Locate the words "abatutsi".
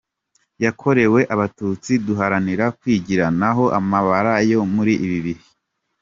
1.33-1.91